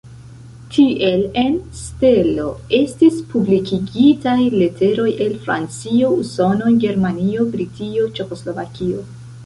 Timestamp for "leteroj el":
4.57-5.39